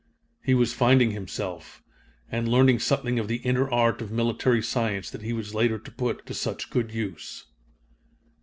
[0.43, 1.83] He was finding himself,
[2.31, 5.91] and learning something of the inner art of military science that he was later to
[5.91, 7.45] put to such good use.